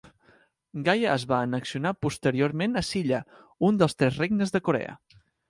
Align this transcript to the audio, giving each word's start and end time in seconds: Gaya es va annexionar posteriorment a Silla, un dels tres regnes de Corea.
Gaya 0.87 1.11
es 1.15 1.25
va 1.31 1.41
annexionar 1.47 1.91
posteriorment 2.05 2.81
a 2.81 2.83
Silla, 2.89 3.21
un 3.71 3.79
dels 3.83 3.97
tres 4.01 4.19
regnes 4.25 4.57
de 4.59 4.65
Corea. 4.71 4.99